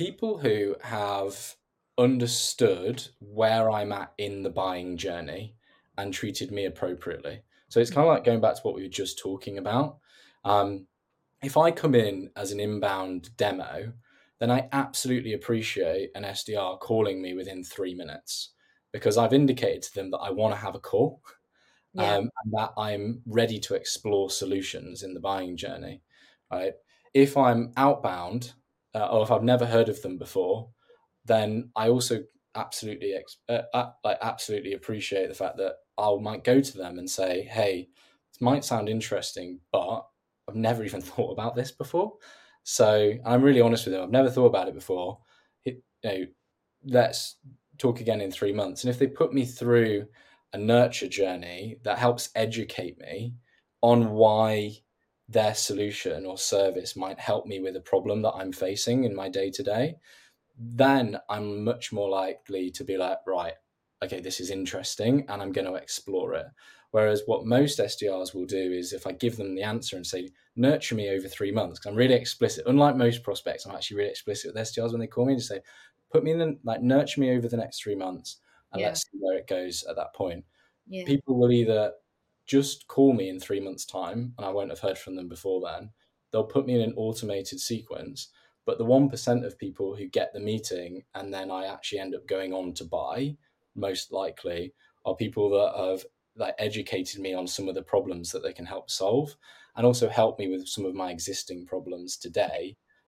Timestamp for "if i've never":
29.22-29.66